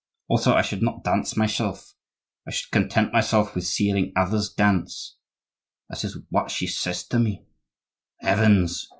[0.27, 1.93] Also I should not dance myself,
[2.47, 7.45] I should content myself with seeing others dance.'—that is what she says to me—"
[8.19, 8.89] "Heavens!"